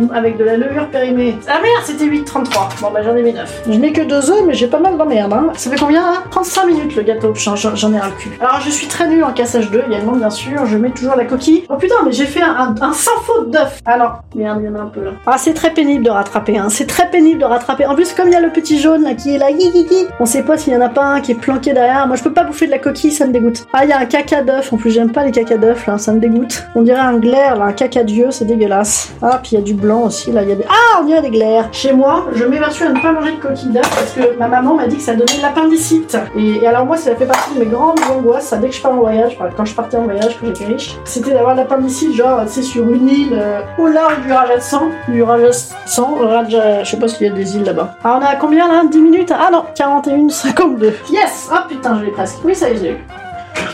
qui, 0.00 0.14
avec 0.14 0.36
de 0.38 0.44
la 0.44 0.56
levure 0.56 0.88
périmée. 0.88 1.36
Ah 1.48 1.58
merde, 1.62 1.82
c'était 1.84 2.04
8,33. 2.06 2.80
Bon, 2.80 2.88
bah 2.92 3.00
j'en 3.02 3.16
ai 3.16 3.22
mis 3.22 3.32
9. 3.32 3.62
Je 3.68 3.72
n'ai 3.78 3.92
que 3.92 4.02
deux 4.02 4.30
œufs, 4.30 4.42
mais 4.46 4.54
j'ai 4.54 4.66
pas 4.66 4.78
mal 4.78 4.96
d'emmerde. 4.96 5.32
Hein. 5.32 5.48
Ça 5.56 5.70
fait 5.70 5.76
combien 5.78 6.02
là 6.02 6.18
35 6.30 6.66
minutes 6.66 6.96
le 6.96 7.02
gâteau. 7.02 7.32
J'en 7.34 7.54
ai 7.54 7.98
ras 7.98 8.08
le 8.08 8.14
cul. 8.18 8.30
Alors, 8.40 8.60
je 8.60 8.70
suis 8.70 8.86
très 8.86 9.08
nulle 9.08 9.24
en 9.24 9.32
cassage 9.32 9.70
d'œufs 9.70 9.84
également, 9.88 10.12
bien 10.12 10.30
sûr. 10.30 10.66
Je 10.66 10.76
mets 10.76 10.90
toujours 10.90 11.16
la 11.16 11.24
coquille. 11.24 11.64
Oh 11.68 11.76
putain, 11.76 11.96
mais 12.04 12.12
j'ai 12.12 12.26
fait 12.26 12.42
un, 12.42 12.50
un- 12.56 12.74
un 12.80 12.92
sans 12.92 13.16
faute 13.24 13.50
d'œuf. 13.50 13.80
Non, 13.86 14.06
merde, 14.34 14.58
il 14.62 14.66
y 14.66 14.68
en 14.68 14.78
a 14.78 14.82
un 14.82 14.86
peu 14.86 15.02
là. 15.04 15.10
Ah, 15.26 15.36
c'est 15.38 15.54
très 15.54 15.70
pénible 15.70 16.04
de 16.04 16.10
rattraper. 16.10 16.58
Hein. 16.58 16.68
C'est 16.68 16.86
très 16.86 17.08
pénible 17.10 17.40
de 17.40 17.44
rattraper. 17.44 17.86
En 17.86 17.94
plus, 17.94 18.12
comme 18.12 18.28
il 18.28 18.32
y 18.32 18.36
a 18.36 18.40
le 18.40 18.50
petit 18.50 18.78
jaune 18.78 19.02
là 19.02 19.14
qui 19.14 19.34
est 19.34 19.38
là, 19.38 19.50
hi, 19.50 19.56
hi, 19.74 19.86
hi, 19.90 20.06
on 20.20 20.26
sait 20.26 20.42
pas 20.42 20.58
s'il 20.58 20.72
y 20.72 20.76
en 20.76 20.80
a 20.80 20.88
pas 20.88 21.04
un 21.04 21.20
qui 21.20 21.32
est 21.32 21.36
planqué 21.36 21.72
derrière. 21.72 22.06
Moi, 22.06 22.16
je 22.16 22.22
peux 22.22 22.32
pas 22.32 22.44
bouffer 22.44 22.66
de 22.66 22.70
la 22.70 22.78
coquille, 22.78 23.10
ça 23.12 23.26
me 23.26 23.32
dégoûte. 23.32 23.66
Ah, 23.72 23.84
il 23.84 23.90
y 23.90 23.92
a 23.92 23.98
un 23.98 24.04
caca 24.06 24.42
d'œuf. 24.42 24.72
En 24.72 24.76
plus, 24.76 24.90
j'aime 24.90 25.12
pas 25.12 25.24
les 25.24 25.30
caca 25.32 25.56
d'œuf 25.56 25.86
là, 25.86 25.98
ça 25.98 26.12
me 26.12 26.20
dégoûte. 26.20 26.66
On 26.74 26.82
dirait 26.82 26.98
un 27.00 27.16
glaire 27.18 27.56
là, 27.56 27.66
un 27.66 27.72
caca 27.72 28.02
d'yeux, 28.04 28.30
c'est 28.30 28.44
dégueulasse. 28.44 29.12
Ah, 29.22 29.40
puis 29.42 29.52
il 29.52 29.54
y 29.56 29.58
a 29.58 29.64
du 29.64 29.74
blanc 29.86 30.02
aussi 30.02 30.32
là. 30.32 30.42
Il 30.42 30.48
y 30.48 30.52
a 30.52 30.56
des... 30.56 30.64
Ah, 30.68 31.00
on 31.00 31.04
dirait 31.04 31.22
des 31.22 31.30
glaires. 31.30 31.68
Chez 31.72 31.92
moi, 31.92 32.26
je 32.34 32.44
m'évertue 32.44 32.84
à 32.84 32.90
ne 32.90 33.00
pas 33.00 33.12
manger 33.12 33.32
de 33.32 33.40
coquille 33.40 33.70
d'œuf 33.70 33.88
parce 33.88 34.12
que 34.12 34.38
ma 34.38 34.48
maman 34.48 34.74
m'a 34.74 34.86
dit 34.86 34.96
que 34.96 35.02
ça 35.02 35.12
donnait 35.14 35.36
de 35.38 35.42
l'appendicite. 35.42 36.16
Et, 36.36 36.56
et 36.62 36.66
alors 36.66 36.84
moi, 36.84 36.96
ça 36.96 37.14
fait 37.14 37.26
partie 37.26 37.54
de 37.54 37.60
mes 37.60 37.66
grandes 37.66 38.00
angoisses. 38.10 38.52
Dès 38.60 38.68
que 38.68 38.74
je 38.74 38.82
pars 38.82 38.92
en 38.92 38.96
voyage, 38.96 39.38
quand 39.56 39.64
je 39.64 39.74
partais 39.74 39.96
en 39.96 40.02
voyage, 40.02 40.36
quand 40.40 40.46
j'étais 40.46 40.64
riche, 40.66 40.96
c'était 41.04 41.32
d'avoir 41.32 41.54
l'appendicite, 41.54 42.14
genre, 42.14 42.40
sais, 42.46 42.62
sur 42.62 42.82
une 42.88 43.08
île 43.08 43.38
euh, 43.38 43.60
au 43.78 43.86
large 43.86 44.20
du 44.22 44.32
Rajasthan, 44.32 44.88
du 45.08 45.22
Rajasthan, 45.22 46.16
Raja, 46.20 46.82
je 46.82 46.90
sais 46.90 46.98
pas 46.98 47.08
s'il 47.08 47.26
y 47.26 47.30
a 47.30 47.32
des 47.32 47.56
îles 47.56 47.64
là-bas. 47.64 47.96
Alors 48.02 48.18
on 48.20 48.24
à 48.24 48.36
combien 48.36 48.68
là? 48.68 48.82
10 48.90 48.98
minutes? 48.98 49.32
Ah 49.32 49.50
non, 49.52 49.64
41, 49.74 50.28
52. 50.28 50.94
Yes 51.10 51.48
Ah 51.52 51.66
putain, 51.68 51.98
je 51.98 52.04
l'ai 52.06 52.10
presque. 52.10 52.38
Oui, 52.44 52.54
ça 52.54 52.68
y 52.68 52.72
est, 52.72 52.76
j'ai 52.76 52.90
eu. 52.92 52.98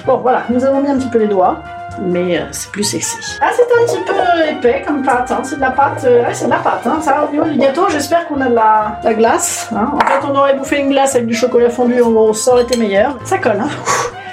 Bon, 0.06 0.18
voilà, 0.18 0.42
nous 0.50 0.64
avons 0.64 0.80
mis 0.80 0.88
un 0.88 0.98
petit 0.98 1.08
peu 1.08 1.18
les 1.18 1.28
doigts 1.28 1.58
mais 2.00 2.38
euh, 2.38 2.44
c'est 2.50 2.70
plus 2.70 2.84
sexy. 2.84 3.16
Ah, 3.40 3.50
c'est 3.54 3.62
un 3.62 3.84
petit 3.86 4.04
peu 4.04 4.50
épais 4.50 4.82
comme 4.86 5.02
pâte, 5.02 5.30
hein. 5.30 5.40
c'est 5.42 5.56
de 5.56 5.60
la 5.60 5.70
pâte, 5.70 6.04
euh, 6.04 6.22
ouais, 6.22 6.34
c'est 6.34 6.46
de 6.46 6.50
la 6.50 6.58
pâte. 6.58 6.86
Hein. 6.86 6.98
Ça, 7.00 7.28
du 7.30 7.58
gâteau, 7.58 7.88
j'espère 7.90 8.26
qu'on 8.26 8.40
a 8.40 8.48
de 8.48 8.54
la, 8.54 8.98
la 9.02 9.14
glace. 9.14 9.68
Hein. 9.74 9.90
En 9.94 9.98
fait, 9.98 10.26
on 10.26 10.34
aurait 10.34 10.54
bouffé 10.54 10.80
une 10.80 10.90
glace 10.90 11.14
avec 11.14 11.26
du 11.26 11.34
chocolat 11.34 11.70
fondu, 11.70 12.00
gros, 12.00 12.32
ça 12.32 12.52
aurait 12.52 12.62
été 12.62 12.76
meilleur. 12.76 13.16
Ça 13.24 13.38
colle, 13.38 13.60
hein. 13.60 13.70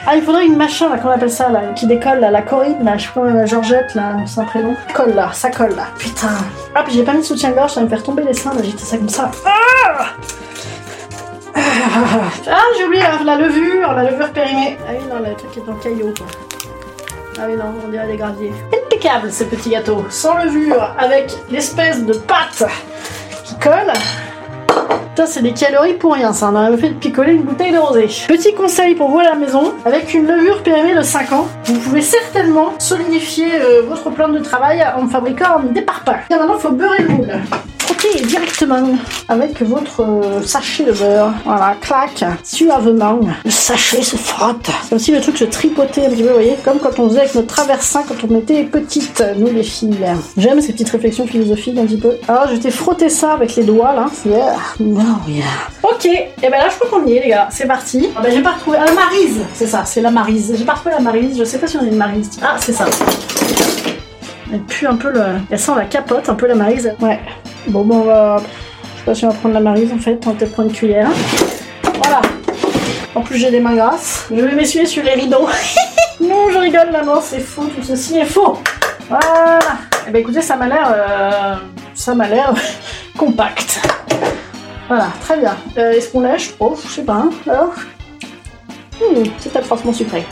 Ah, 0.08 0.16
il 0.16 0.24
faudrait 0.24 0.46
une 0.46 0.56
machin, 0.56 0.90
là, 0.90 0.98
qu'on 0.98 1.10
appelle 1.10 1.30
ça, 1.30 1.50
là, 1.50 1.62
qui 1.76 1.86
décolle, 1.86 2.20
là, 2.20 2.32
la 2.32 2.42
Corinne, 2.42 2.84
là, 2.84 2.98
je 2.98 3.06
sais 3.06 3.14
pas, 3.14 3.26
la 3.26 3.46
Georgette, 3.46 3.94
là, 3.96 4.16
c'est 4.26 4.40
un 4.40 4.46
prénom. 4.46 4.74
Colle, 4.94 5.14
là, 5.14 5.30
ça 5.34 5.52
colle, 5.52 5.76
là. 5.76 5.84
Putain. 5.98 6.30
Ah, 6.74 6.84
puis 6.84 6.94
j'ai 6.94 7.04
pas 7.04 7.14
mis 7.14 7.20
de 7.20 7.26
soutien-gorge, 7.26 7.74
ça 7.74 7.82
va 7.82 7.86
me 7.86 7.90
faire 7.90 8.02
tomber 8.02 8.24
les 8.24 8.34
seins, 8.34 8.54
là, 8.54 8.62
j'étais 8.64 8.86
ça 8.86 8.98
comme 8.98 9.10
ça. 9.10 9.30
Ah 9.46 10.06
ah, 12.48 12.62
j'ai 12.78 12.86
oublié 12.86 13.04
la, 13.26 13.36
levure, 13.36 13.94
la 13.94 14.10
levure 14.12 14.32
périmée. 14.32 14.78
Ah 14.88 14.92
oui, 14.92 15.06
non, 15.10 15.20
le 15.20 15.36
truc 15.36 15.58
est 15.58 15.66
dans 15.66 15.74
le 15.74 15.80
caillou, 15.80 16.14
quoi. 16.18 16.28
Ah 17.42 17.46
oui, 17.48 17.56
non, 17.56 17.74
on 17.86 17.88
dirait 17.88 18.06
des 18.06 18.18
graviers. 18.18 18.52
Impeccable, 18.68 19.32
ce 19.32 19.46
petit 19.46 19.70
gâteau. 19.70 20.04
Sans 20.10 20.44
levure, 20.44 20.94
avec 20.98 21.32
l'espèce 21.50 22.06
de 22.06 22.12
pâte 22.12 22.66
qui 23.46 23.56
colle. 23.60 23.94
Putain, 24.68 25.26
c'est 25.26 25.42
des 25.42 25.54
calories 25.54 25.94
pour 25.94 26.16
rien, 26.16 26.34
ça. 26.34 26.50
On 26.52 26.56
aurait 26.58 26.76
fait 26.76 26.90
de 26.90 26.96
picoler 26.96 27.32
une 27.32 27.44
bouteille 27.44 27.72
de 27.72 27.78
rosé. 27.78 28.10
Petit 28.28 28.54
conseil 28.54 28.96
pour 28.96 29.10
vous 29.10 29.20
à 29.20 29.24
la 29.24 29.36
maison, 29.36 29.74
avec 29.86 30.14
une 30.14 30.28
levure 30.28 30.62
périmée 30.64 30.96
de 30.96 31.02
5 31.02 31.32
ans, 31.32 31.48
vous 31.64 31.80
pouvez 31.80 32.02
certainement 32.02 32.74
solidifier 32.78 33.48
euh, 33.62 33.84
votre 33.84 34.10
plan 34.10 34.28
de 34.28 34.40
travail 34.40 34.84
en 34.98 35.08
fabriquant 35.08 35.62
des 35.64 35.82
parpaings. 35.82 36.20
Et 36.30 36.36
maintenant, 36.36 36.56
il 36.58 36.62
faut 36.62 36.72
beurrer 36.72 37.04
le 37.04 37.08
moule 37.08 37.32
directement 38.26 38.98
avec 39.28 39.62
votre 39.62 40.02
euh, 40.02 40.42
sachet 40.42 40.86
de 40.86 40.92
beurre. 40.92 41.34
Voilà, 41.46 41.76
clac, 41.82 42.24
suavement. 42.44 43.20
Le 43.46 43.52
sachet 43.52 44.02
se 44.02 44.16
frotte. 44.16 44.70
C'est 44.88 44.96
aussi 44.96 45.12
le 45.12 45.22
truc 45.22 45.38
se 45.38 45.46
tripoter 45.46 46.06
un 46.06 46.10
petit 46.10 46.24
peu, 46.24 46.32
voyez, 46.32 46.58
comme 46.64 46.80
quand 46.80 47.00
on 47.00 47.10
faisait 47.10 47.22
avec 47.22 47.36
notre 47.36 47.48
traversin 47.48 48.04
quand 48.08 48.16
on 48.30 48.38
était 48.38 48.64
petites, 48.64 49.24
nous 49.38 49.52
les 49.52 49.64
filles. 49.64 49.98
J'aime 50.38 50.62
ces 50.62 50.74
petites 50.74 50.90
réflexions 50.90 51.28
philosophiques 51.28 51.78
un 51.78 51.86
petit 51.86 51.98
peu. 51.98 52.18
Alors, 52.28 52.48
je 52.52 52.56
t'ai 52.56 52.72
frotté 52.72 53.10
ça 53.10 53.34
avec 53.34 53.56
les 53.56 53.64
doigts 53.64 53.94
là. 53.94 54.06
Yeah. 54.26 54.56
yeah. 55.28 55.46
Ok, 55.84 56.06
et 56.06 56.30
ben 56.42 56.52
là, 56.52 56.70
je 56.70 56.76
crois 56.76 57.00
qu'on 57.00 57.08
y 57.08 57.14
est, 57.18 57.24
les 57.24 57.30
gars. 57.30 57.48
C'est 57.52 57.68
parti. 57.68 58.10
Ah 58.16 58.22
ben, 58.22 58.32
j'ai 58.32 58.42
pas 58.42 58.52
retrouvé. 58.52 58.78
Ah, 58.80 58.86
la 58.86 58.94
marise 58.94 59.40
C'est 59.54 59.68
ça, 59.68 59.86
c'est 59.86 60.02
la 60.02 60.12
marise. 60.12 60.54
J'ai 60.58 60.66
pas 60.66 60.74
retrouvé 60.74 60.96
la 60.96 61.02
marise. 61.02 61.38
Je 61.38 61.44
sais 61.44 61.58
pas 61.58 61.68
si 61.68 61.78
on 61.78 61.82
a 61.82 61.86
une 61.86 61.98
marise. 61.98 62.30
Ah, 62.42 62.56
c'est 62.60 62.74
ça. 62.74 62.86
Elle 64.52 64.62
pue 64.62 64.88
un 64.88 64.96
peu 64.96 65.12
le. 65.12 65.22
Elle 65.52 65.60
sent 65.60 65.74
la 65.76 65.86
capote, 65.86 66.28
un 66.30 66.36
peu 66.36 66.48
la 66.48 66.56
marise. 66.56 66.92
Ouais. 67.00 67.20
Bon, 67.68 67.84
bon, 67.84 67.98
on 68.00 68.04
va. 68.04 68.38
Je 68.96 69.00
sais 69.00 69.06
pas 69.06 69.16
si 69.16 69.26
on 69.26 69.30
va 69.30 69.36
prendre 69.36 69.54
la 69.54 69.62
marise 69.62 69.92
en 69.94 69.98
fait. 70.00 70.20
On 70.26 70.32
va 70.32 70.36
peut-être 70.36 70.54
prendre 70.54 70.70
une 70.70 70.76
cuillère. 70.76 71.10
Voilà. 72.02 72.22
En 73.16 73.22
plus, 73.22 73.38
j'ai 73.38 73.52
des 73.52 73.60
mains 73.60 73.76
grasses. 73.76 74.26
Je 74.32 74.42
vais 74.42 74.56
m'essuyer 74.56 74.86
sur 74.86 75.04
les 75.04 75.14
rideaux. 75.14 75.48
non, 76.22 76.50
je 76.52 76.58
rigole, 76.58 76.92
maman, 76.92 77.22
c'est 77.22 77.40
faux. 77.40 77.66
Tout 77.66 77.84
ceci 77.84 78.18
est 78.18 78.26
faux. 78.26 78.58
Voilà. 79.08 79.60
Eh 80.08 80.12
ben 80.12 80.20
écoutez, 80.20 80.42
ça 80.42 80.56
m'a 80.56 80.68
l'air. 80.68 80.92
Euh, 80.96 81.56
ça 81.94 82.16
m'a 82.16 82.28
l'air 82.28 82.54
compact. 83.18 83.80
Voilà, 84.88 85.10
très 85.22 85.38
bien. 85.38 85.56
Euh, 85.78 85.92
est-ce 85.92 86.10
qu'on 86.10 86.22
lèche? 86.22 86.52
Oh, 86.60 86.76
je 86.84 86.88
sais 86.90 87.04
pas. 87.04 87.14
Hein. 87.14 87.30
Alors? 87.48 87.74
Hmm, 89.00 89.24
C'est 89.40 89.56
atrocement 89.56 89.94
sucré. 89.94 90.26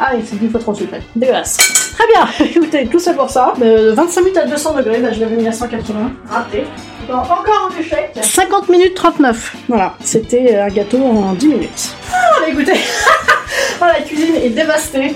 Ah 0.00 0.12
oui, 0.14 0.22
c'est 0.24 0.36
une 0.36 0.50
fois 0.50 0.60
trop 0.60 0.74
sucré. 0.74 1.00
Dégueulasse. 1.14 1.56
Très 1.94 2.06
bien, 2.08 2.46
écoutez, 2.46 2.86
tout 2.86 2.98
ça 2.98 3.14
pour 3.14 3.30
ça. 3.30 3.54
25 3.56 3.64
euh, 3.64 4.24
minutes 4.24 4.36
à 4.36 4.46
200 4.46 4.74
degrés, 4.74 4.98
bah, 4.98 5.12
je 5.12 5.20
l'avais 5.20 5.36
mis 5.36 5.46
à 5.46 5.52
180. 5.52 6.12
Raté. 6.28 6.64
encore 7.08 7.70
un 7.70 7.80
échec. 7.80 8.10
50 8.20 8.68
minutes 8.68 8.94
39. 8.94 9.56
Voilà, 9.68 9.94
c'était 10.00 10.56
un 10.56 10.68
gâteau 10.68 10.98
en 10.98 11.32
10 11.34 11.48
minutes. 11.48 11.94
Ah, 12.12 12.16
bah, 12.40 12.46
écoutez, 12.48 12.72
oh, 13.80 13.84
la 13.84 14.00
cuisine 14.02 14.34
est 14.36 14.50
dévastée. 14.50 15.14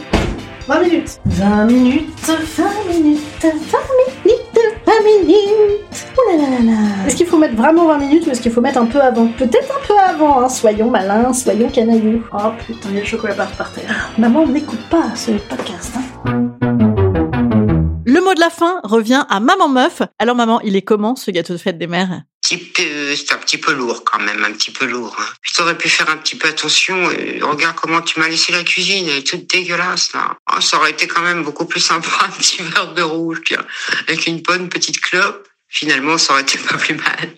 20 0.69 0.81
minutes. 0.81 1.21
20 1.25 1.65
minutes, 1.65 2.09
20 2.27 2.35
minutes, 2.93 3.21
20 3.43 3.49
minutes, 3.55 4.48
20 4.89 5.05
minutes. 5.05 6.07
Oh 6.17 6.31
là 6.31 6.37
là 6.39 6.49
là 6.49 6.65
là. 6.65 7.07
Est-ce 7.07 7.15
qu'il 7.15 7.27
faut 7.27 7.37
mettre 7.37 7.55
vraiment 7.55 7.87
20 7.89 7.99
minutes 7.99 8.27
ou 8.27 8.31
est-ce 8.31 8.41
qu'il 8.41 8.51
faut 8.51 8.63
mettre 8.63 8.79
un 8.79 8.87
peu 8.87 8.99
avant? 8.99 9.27
Peut-être 9.27 9.71
un 9.71 9.87
peu 9.87 9.95
avant, 9.99 10.41
hein. 10.41 10.49
soyons 10.49 10.89
malins, 10.89 11.35
soyons 11.35 11.69
canailleux. 11.69 12.23
Oh 12.33 12.53
putain, 12.67 12.89
il 12.89 12.95
y 12.95 12.97
a 12.97 13.01
le 13.01 13.07
chocolat 13.07 13.35
par 13.35 13.71
terre. 13.71 14.11
Maman 14.17 14.47
n'écoute 14.47 14.81
pas 14.89 15.15
ce 15.15 15.33
podcast. 15.33 15.95
Hein. 15.99 16.57
Le 18.07 18.25
mot 18.25 18.33
de 18.33 18.41
la 18.41 18.49
fin 18.49 18.81
revient 18.83 19.25
à 19.29 19.41
Maman 19.41 19.69
Meuf. 19.69 20.01
Alors 20.19 20.35
maman, 20.35 20.59
il 20.63 20.75
est 20.75 20.83
comment 20.83 21.17
ce 21.17 21.31
gâteau 21.31 21.53
de 21.53 21.59
fête 21.59 21.77
des 21.77 21.87
mères? 21.87 22.23
C'est 22.49 23.33
un 23.33 23.39
petit 23.39 23.59
peu 23.59 23.73
lourd 23.73 24.05
quand 24.05 24.21
même, 24.21 24.45
un 24.45 24.53
petit 24.53 24.71
peu 24.71 24.87
lourd. 24.87 25.17
Hein. 25.19 25.27
Tu 25.43 25.61
aurais 25.61 25.77
pu 25.77 25.89
faire 25.89 26.09
un 26.09 26.17
petit 26.17 26.37
peu 26.37 26.49
attention. 26.49 27.11
regarde 27.43 27.77
comment 27.77 28.01
tu 28.01 28.19
m'as 28.21 28.29
laissé 28.29 28.53
la 28.53 28.65
cuisine, 28.65 29.09
elle 29.09 29.19
est 29.19 29.27
toute 29.27 29.49
dégueulasse 29.51 30.13
là. 30.13 30.37
Oh, 30.53 30.61
ça 30.61 30.79
aurait 30.79 30.93
été 30.93 31.07
quand 31.07 31.23
même 31.23 31.43
beaucoup 31.43 31.67
plus 31.67 31.81
sympa 31.81 32.09
un 32.25 32.31
petit 32.31 32.63
verre 32.63 32.95
de 32.95 33.03
rouge, 33.03 33.41
avec 34.07 34.27
une 34.27 34.41
bonne 34.41 34.69
petite 34.69 35.01
clope. 35.01 35.47
Finalement, 35.71 36.17
ça 36.17 36.33
aurait 36.33 36.43
été 36.43 36.59
pas 36.59 36.79
plus 36.79 36.95
mal. 36.95 37.35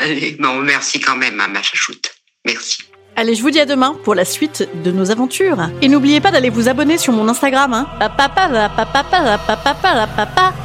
Allez, 0.00 0.36
bon, 0.38 0.62
merci 0.62 1.00
quand 1.00 1.16
même, 1.16 1.38
hein, 1.40 1.48
ma 1.48 1.62
chachoute. 1.62 2.10
Merci. 2.46 2.78
Allez, 3.14 3.34
je 3.34 3.42
vous 3.42 3.50
dis 3.50 3.58
à 3.58 3.66
demain 3.66 3.98
pour 4.04 4.14
la 4.14 4.24
suite 4.24 4.68
de 4.84 4.92
nos 4.92 5.10
aventures. 5.10 5.58
Et 5.82 5.88
n'oubliez 5.88 6.20
pas 6.20 6.30
d'aller 6.30 6.50
vous 6.50 6.68
abonner 6.68 6.98
sur 6.98 7.12
mon 7.12 7.28
Instagram. 7.28 7.74
Hein. 7.74 7.86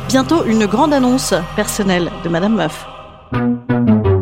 Bientôt 0.07 0.45
une 0.45 0.67
grande 0.67 0.93
annonce 0.93 1.33
personnelle 1.55 2.11
de 2.23 2.29
Madame 2.29 2.55
Meuf. 2.55 2.85
Thank 3.33 4.05
you. 4.05 4.12